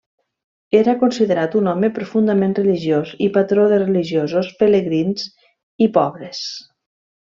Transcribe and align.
Era 0.77 0.93
considerat 1.01 1.57
un 1.59 1.69
home 1.73 1.89
profundament 1.97 2.57
religiós 2.59 3.11
i 3.27 3.29
patró 3.35 3.67
de 3.75 3.79
religiosos, 3.85 4.51
pelegrins 4.63 5.29
i 5.89 5.91
pobres. 6.01 6.43